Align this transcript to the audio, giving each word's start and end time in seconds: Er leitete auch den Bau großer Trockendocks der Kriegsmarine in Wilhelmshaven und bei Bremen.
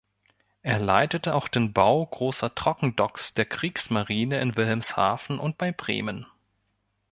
Er 0.63 0.79
leitete 0.79 1.35
auch 1.35 1.47
den 1.47 1.73
Bau 1.73 2.03
großer 2.07 2.55
Trockendocks 2.55 3.35
der 3.35 3.45
Kriegsmarine 3.45 4.41
in 4.41 4.55
Wilhelmshaven 4.57 5.37
und 5.37 5.59
bei 5.59 5.71
Bremen. 5.71 6.25